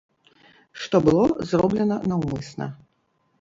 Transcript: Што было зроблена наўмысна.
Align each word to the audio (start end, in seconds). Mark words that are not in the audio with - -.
Што 0.85 1.01
было 1.07 1.25
зроблена 1.51 1.99
наўмысна. 2.13 2.65